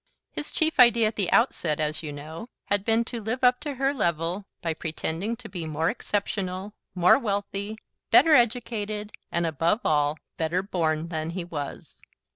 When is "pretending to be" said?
4.73-5.67